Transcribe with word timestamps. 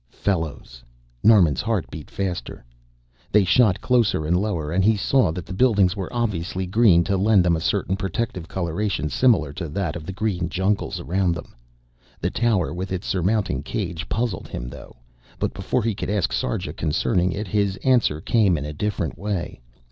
Fellows! 0.17 0.83
Norman's 1.23 1.61
heart 1.61 1.85
beat 1.91 2.09
faster. 2.09 2.65
They 3.31 3.43
shot 3.43 3.81
closer 3.81 4.25
and 4.25 4.35
lower 4.35 4.71
and 4.71 4.83
he 4.83 4.97
saw 4.97 5.31
that 5.31 5.45
the 5.45 5.53
buildings 5.53 5.95
were 5.95 6.11
obviously 6.11 6.65
green 6.65 7.03
to 7.03 7.15
lend 7.15 7.45
them 7.45 7.55
a 7.55 7.59
certain 7.61 7.95
protective 7.95 8.47
coloration 8.47 9.09
similar 9.09 9.53
to 9.53 9.69
that 9.69 9.95
of 9.95 10.07
the 10.07 10.11
green 10.11 10.49
jungles 10.49 10.99
around 10.99 11.35
them. 11.35 11.53
The 12.19 12.31
tower 12.31 12.73
with 12.73 12.91
its 12.91 13.05
surmounting 13.05 13.61
cage 13.61 14.09
puzzled 14.09 14.47
him 14.47 14.69
though, 14.69 14.95
but 15.37 15.53
before 15.53 15.83
he 15.83 15.93
could 15.93 16.09
ask 16.09 16.33
Sarja 16.33 16.73
concerning 16.75 17.31
it 17.31 17.47
his 17.47 17.75
answer 17.83 18.19
came 18.21 18.57
in 18.57 18.65
a 18.65 18.73
different 18.73 19.19
way. 19.19 19.61